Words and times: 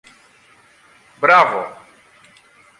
Μπράβο! 1.19 1.77